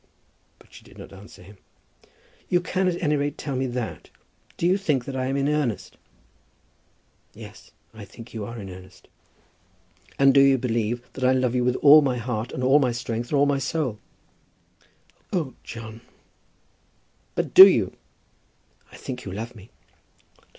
But 0.57 0.73
she 0.73 0.83
did 0.83 0.97
not 0.97 1.13
answer 1.13 1.43
him. 1.43 1.57
"You 2.49 2.59
can 2.59 2.87
at 2.87 2.99
any 3.03 3.15
rate 3.17 3.37
tell 3.37 3.55
me 3.55 3.67
that. 3.67 4.09
Do 4.57 4.65
you 4.65 4.75
think 4.75 5.05
that 5.05 5.15
I 5.15 5.27
am 5.27 5.37
in 5.37 5.47
earnest?" 5.47 5.95
"Yes, 7.35 7.69
I 7.93 8.03
think 8.03 8.33
you 8.33 8.43
are 8.43 8.57
in 8.59 8.71
earnest." 8.71 9.07
"And 10.17 10.33
do 10.33 10.41
you 10.41 10.57
believe 10.57 11.07
that 11.13 11.23
I 11.23 11.33
love 11.33 11.53
you 11.53 11.63
with 11.63 11.75
all 11.83 12.01
my 12.01 12.17
heart 12.17 12.51
and 12.51 12.63
all 12.63 12.79
my 12.79 12.91
strength 12.91 13.27
and 13.27 13.33
all 13.37 13.45
my 13.45 13.59
soul?" 13.59 13.99
"Oh, 15.31 15.53
John!" 15.63 16.01
"But 17.35 17.53
do 17.53 17.67
you?" 17.67 17.95
"I 18.91 18.97
think 18.97 19.23
you 19.23 19.31
love 19.31 19.55
me." 19.55 19.69